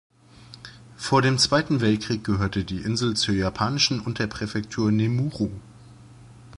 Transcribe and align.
Vor 0.97 1.21
dem 1.21 1.37
Zweiten 1.37 1.79
Weltkrieg 1.79 2.23
gehörte 2.23 2.63
die 2.65 2.79
Insel 2.81 3.15
zur 3.15 3.35
japanischen 3.35 3.99
Unterpräfektur 3.99 4.91
Nemuro. 4.91 5.51